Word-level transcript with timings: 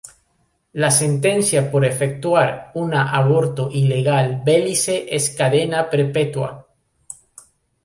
La 0.73 0.89
sentencia 0.89 1.69
por 1.69 1.85
efectuar 1.85 2.71
una 2.73 3.11
aborto 3.11 3.69
ilegal 3.71 4.41
Belice 4.43 5.05
es 5.15 5.29
cadena 5.29 5.91
perpetua. 5.91 6.65